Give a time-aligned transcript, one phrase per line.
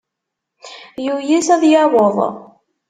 [1.05, 2.17] Yuyes ad yaweḍ.